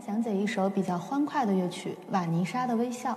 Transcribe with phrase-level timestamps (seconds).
[0.00, 3.12] 讲解一首比较欢快的乐曲《瓦尼莎的微笑》。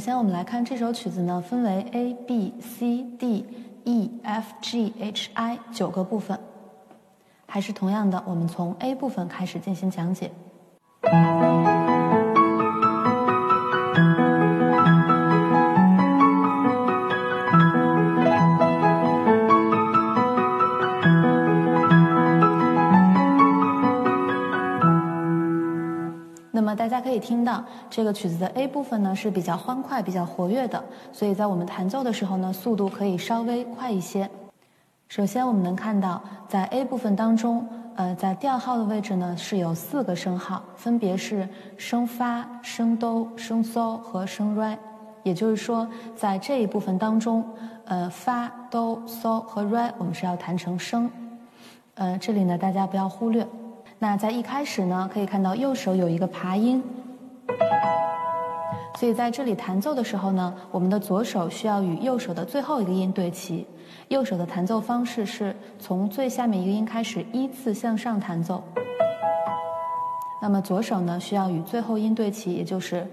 [0.00, 3.44] 首先，我们来看这首曲子呢，分为 A、B、C、D、
[3.84, 6.40] E、F、G、H、I 九个部分。
[7.44, 10.30] 还是同样的，我们从 A 部分开始进行讲解。
[26.90, 34.28] 大家可以听到，这个曲子的 A 部分呢是比较欢快、比较活跃的，所以在我们弹奏的时候呢，速度可以稍微快一些。
[35.06, 37.64] 首先，我们能看到，在 A 部分当中，
[37.94, 44.76] 呃，在调号的位置呢是有四个升号，分别是升发、升哆、升嗦和升瑞。
[45.22, 47.44] 也就是说，在这一部分当中，
[47.84, 51.08] 呃，发、哆、嗦和瑞我们是要弹成升。
[51.94, 53.46] 呃，这里呢大家不要忽略。
[54.02, 56.82] 那在一开始呢，可以看到右手有一个爬音。
[58.98, 63.66] 所以在这里弹奏的时候呢，我们的左手需要与右手的最后一个音对齐。
[64.08, 68.64] 右手的弹奏方式是从最下面一个音开始依次向上弹奏。
[70.40, 73.06] 那么左手呢，需要与最后音对齐，也就是。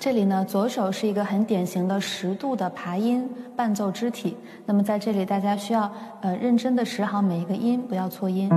[0.00, 4.36] 这里呢，左手是一个很典型的十度的爬音伴奏肢体。
[4.64, 8.48] 那么在这里，大家需要呃认真的识好每一个音，不要错音。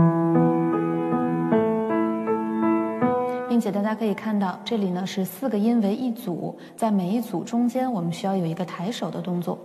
[3.50, 9.58] 并且大家可以看到，这里呢是四个音为一组，在每一组中间，我们需要有一个抬手的动作。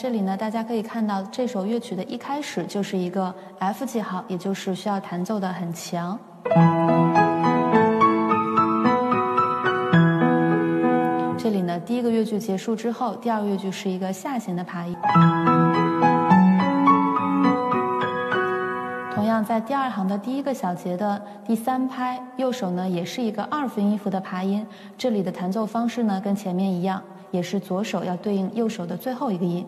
[0.00, 6.16] 这里呢，大家可以看到这首乐曲的一开始就是一个 F 记号，也就是需要弹奏的很强。
[11.36, 14.96] 这里呢，第一个乐句结束之后，第二个乐句是一个下行的爬音。
[19.12, 24.64] 同样，在第二行的第一个小节的第三拍，右手呢也是一个二分音符的爬音。
[24.96, 27.02] 这里的弹奏方式呢跟前面一样。
[27.30, 29.66] 也是左手要对应右手的最后一个音。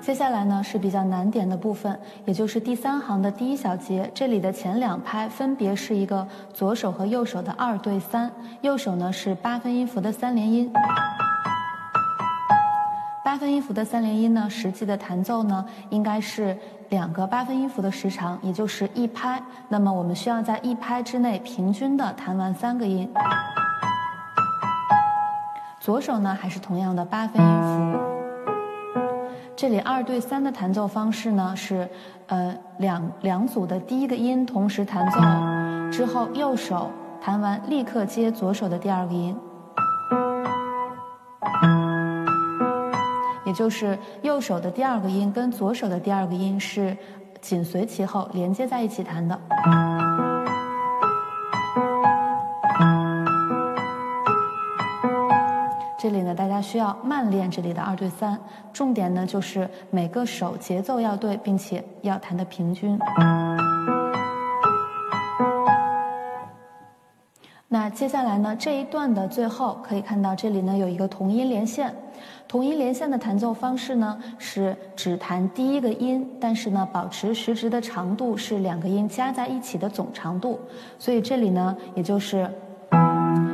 [0.00, 8.30] 接下来呢是比较难点的部分，也就是第三行的第一小节，这里的前两拍分别是一个左手和右手的二对三，
[8.62, 10.72] 右手呢是八分音符的三连音。
[13.28, 16.56] 八分音符的三连音呢，实际的弹奏呢，应该是
[16.88, 19.38] 两个八分音符的时长，也就是一拍。
[19.68, 23.06] 那么我们需要在一拍之内平均的弹完三个音。
[25.78, 28.00] 左手呢，还是同样的八分音符。
[29.54, 31.86] 这里二对三的弹奏方式呢，是
[32.28, 35.18] 呃两两组的第一个音同时弹奏，
[35.92, 36.90] 之后右手
[37.20, 39.38] 弹完立刻接左手的第二个音。
[43.48, 46.94] 也就是右手的第二个音跟左手的第二个音是
[47.40, 49.40] 紧随其后连接在一起弹的。
[55.98, 58.38] 这里呢，大家需要慢练这里的二对三，
[58.70, 62.98] 重点呢就是每个手节奏要对，并且要弹的平均。
[67.66, 71.94] 那接下来呢，这一段的最后可以看到，这里呢有一个同音连线。
[72.48, 80.58] 同音连线的弹奏方式呢，是只弹第一个音，但是呢，保持时值的长度是两个音加在一起的总长度。
[80.98, 82.50] 所以这里呢，也就是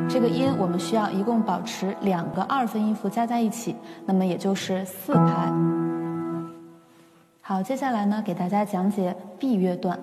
[0.09, 3.75] 这个音，我们需要一共保持两个二分音符加在一起，
[4.07, 5.53] 那么也就是四拍。
[7.41, 9.99] 好，接下来呢，给大家讲解 B 乐段。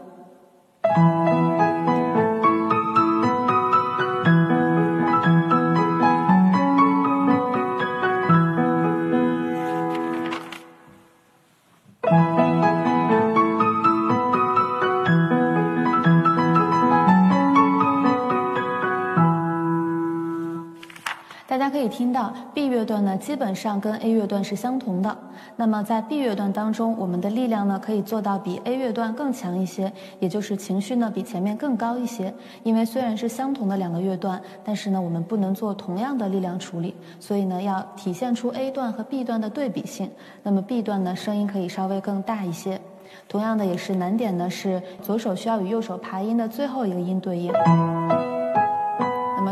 [21.91, 25.15] 听到 B 乐段呢，基本上跟 A 乐段是相同的。
[25.57, 32.33] 那么在 B 乐段当中，我们的力量呢可以做到比 A 乐段更强一些，也就是情绪呢比前面更高一些。
[32.63, 40.09] 因为虽然是相同的两个乐段，但是呢我们不能做同样的力量处理，所以呢要体现出 A 段和 B 段的对比性。
[40.41, 42.79] 那么 B 段呢声音可以稍微更大一些。
[43.27, 47.51] 同样的也是难点呢是左手需要与右手爬音的最后一个音对应。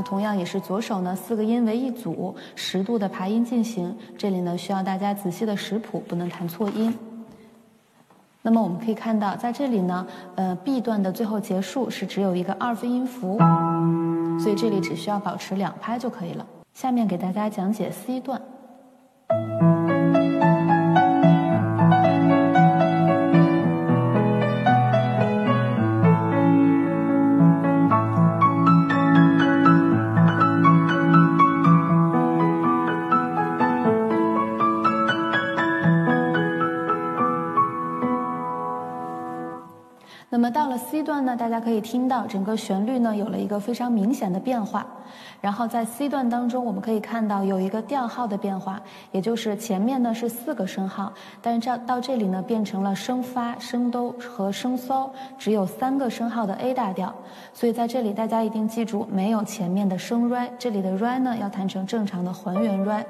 [0.02, 3.96] 同样也是左手呢，四个音为一组，十度的爬音进行。
[4.18, 6.98] 这里呢需要大家仔细的识谱，不能弹错音。
[8.42, 13.38] 那么我们可以看到，在这里呢，呃，B 段的最后结束是只有一个二分音符，
[14.40, 16.46] 所以这里只需要保持两拍就可以了。
[16.74, 18.42] 下面给大家讲解 C 段。
[40.32, 44.86] 那么到了 C 段呢，大家可以听到整个旋律呢有了一个非常明显的变化。
[45.42, 48.80] 然后在 C 段当中，我们可以看到有一个调号的变化，
[49.12, 51.12] 也就是前面呢是四个升号，
[51.42, 55.10] 但是这到这里呢变成了升发、升哆和升嗦，
[55.40, 57.12] 只有三个升号的 A 大调。
[57.52, 63.04] 所以在这里大家一定记住，没有前面的升 Re，这里的 Re 呢要弹成正常的还原 Re。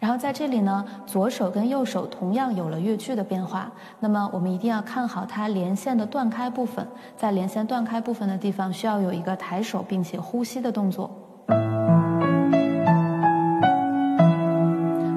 [0.00, 3.70] 然后在这里呢，左手跟右手同样有了乐句的变化。
[3.98, 6.88] 那么我们一定要看好它连线的断开部分，
[7.18, 11.10] 在连线断开部分的地方需要有一个抬手并且呼吸的动作。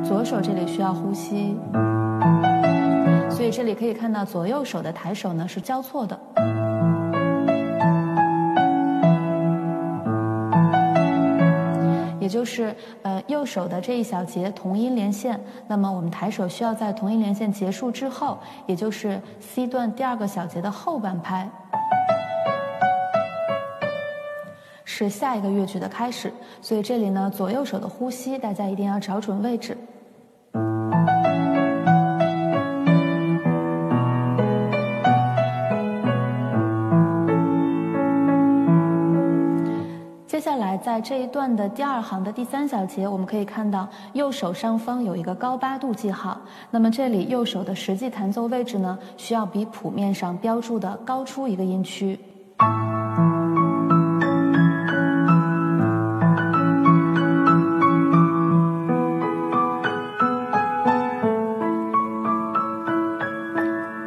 [0.03, 1.56] 左手这里需要呼吸，
[3.30, 6.19] 所以这里可以看到左右手的抬手呢是交错的。
[12.33, 21.47] 就是呃右手的这一小节同音连线，那么我们抬手需要在同音连线结束之后，也就是 C 段第二个小节的后半拍，
[24.83, 26.33] 是下一个乐句的开始。
[26.59, 29.78] 所以这里呢左右手的呼吸，大家一定要找准位置。
[40.94, 46.40] 在这一段的第二行的第三小节，我们可以看到右手上方有一个高八度记号。
[46.69, 52.19] 那么这里右手的实际弹奏位置呢，需要比谱面上标注的高出一个音区。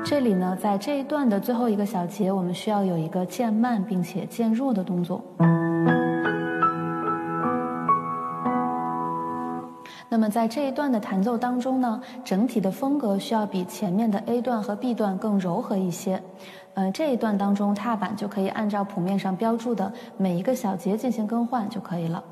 [0.04, 5.20] 这里呢，在这一段的最后一个小节，我们需要有一个渐慢并且渐弱的动作。
[10.16, 16.22] 那么在这一段的弹奏当中呢，整体的风格需要比前面的 A 段和 B 段更柔和一些。
[16.72, 22.24] 呃，这一段当中踏板就可以按照谱面上标注的每一个小节进行更换就可以了。